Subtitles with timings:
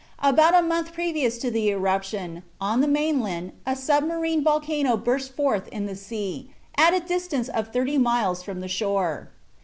[0.23, 5.35] About a month previous to the eruption on the main land a submarine volcano burst
[5.35, 9.29] forth in the sea, at a distance of thirty miles from the shore.